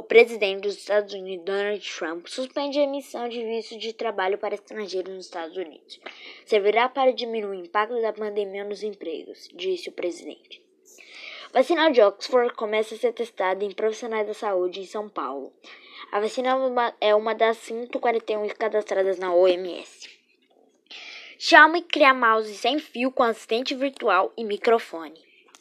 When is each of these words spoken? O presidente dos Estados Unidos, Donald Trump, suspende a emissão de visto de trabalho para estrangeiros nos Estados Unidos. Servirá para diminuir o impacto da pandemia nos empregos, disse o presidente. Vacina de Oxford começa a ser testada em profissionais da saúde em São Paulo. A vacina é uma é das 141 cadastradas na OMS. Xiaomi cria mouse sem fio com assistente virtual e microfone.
O 0.00 0.02
presidente 0.02 0.62
dos 0.62 0.78
Estados 0.78 1.12
Unidos, 1.12 1.44
Donald 1.44 1.94
Trump, 1.98 2.26
suspende 2.26 2.78
a 2.78 2.84
emissão 2.84 3.28
de 3.28 3.44
visto 3.44 3.76
de 3.76 3.92
trabalho 3.92 4.38
para 4.38 4.54
estrangeiros 4.54 5.14
nos 5.14 5.26
Estados 5.26 5.54
Unidos. 5.58 6.00
Servirá 6.46 6.88
para 6.88 7.12
diminuir 7.12 7.60
o 7.60 7.64
impacto 7.66 8.00
da 8.00 8.10
pandemia 8.10 8.64
nos 8.64 8.82
empregos, 8.82 9.50
disse 9.52 9.90
o 9.90 9.92
presidente. 9.92 10.64
Vacina 11.52 11.90
de 11.90 12.00
Oxford 12.00 12.54
começa 12.54 12.94
a 12.94 12.98
ser 12.98 13.12
testada 13.12 13.62
em 13.62 13.72
profissionais 13.72 14.26
da 14.26 14.32
saúde 14.32 14.80
em 14.80 14.86
São 14.86 15.06
Paulo. 15.06 15.52
A 16.10 16.18
vacina 16.18 16.48
é 16.98 17.14
uma 17.14 17.32
é 17.32 17.34
das 17.34 17.58
141 17.58 18.48
cadastradas 18.58 19.18
na 19.18 19.34
OMS. 19.34 20.08
Xiaomi 21.38 21.82
cria 21.82 22.14
mouse 22.14 22.54
sem 22.54 22.78
fio 22.78 23.12
com 23.12 23.22
assistente 23.22 23.74
virtual 23.74 24.32
e 24.34 24.44
microfone. 24.44 25.20